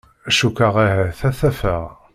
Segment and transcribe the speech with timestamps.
[0.37, 1.83] Cukkeɣ ahat ad t-afeɣ